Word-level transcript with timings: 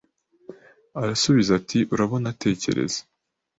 Arasubiza 1.01 1.51
ati 1.59 1.79
Urabona 1.93 2.29
tekereza 2.43 2.99